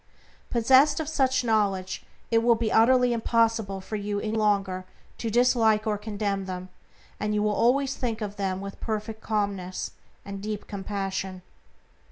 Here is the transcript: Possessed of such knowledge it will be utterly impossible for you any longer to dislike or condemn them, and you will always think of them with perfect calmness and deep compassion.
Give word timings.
Possessed 0.49 0.99
of 0.99 1.07
such 1.07 1.43
knowledge 1.43 2.03
it 2.31 2.39
will 2.41 2.55
be 2.55 2.71
utterly 2.71 3.13
impossible 3.13 3.81
for 3.81 3.97
you 3.97 4.19
any 4.19 4.31
longer 4.35 4.83
to 5.19 5.29
dislike 5.29 5.85
or 5.85 5.95
condemn 5.99 6.45
them, 6.45 6.69
and 7.19 7.35
you 7.35 7.43
will 7.43 7.53
always 7.53 7.93
think 7.95 8.19
of 8.19 8.35
them 8.35 8.61
with 8.61 8.79
perfect 8.79 9.21
calmness 9.21 9.91
and 10.25 10.41
deep 10.41 10.65
compassion. 10.65 11.43